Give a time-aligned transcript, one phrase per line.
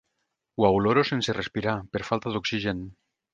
[0.67, 2.83] Ho oloro sense respirar, per falta d'oxigen.